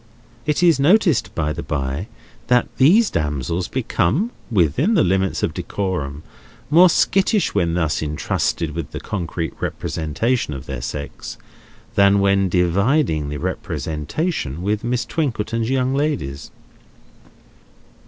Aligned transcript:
It 0.47 0.63
is 0.63 0.79
noticed, 0.79 1.35
by 1.35 1.53
the 1.53 1.61
bye, 1.61 2.07
that 2.47 2.67
these 2.77 3.11
damsels 3.11 3.67
become, 3.67 4.31
within 4.49 4.95
the 4.95 5.03
limits 5.03 5.43
of 5.43 5.53
decorum, 5.53 6.23
more 6.71 6.89
skittish 6.89 7.53
when 7.53 7.75
thus 7.75 8.01
intrusted 8.01 8.71
with 8.73 8.93
the 8.93 8.99
concrete 8.99 9.53
representation 9.59 10.55
of 10.55 10.65
their 10.65 10.81
sex, 10.81 11.37
than 11.93 12.19
when 12.19 12.49
dividing 12.49 13.29
the 13.29 13.37
representation 13.37 14.63
with 14.63 14.83
Miss 14.83 15.05
Twinkleton's 15.05 15.69
young 15.69 15.93
ladies. 15.93 16.49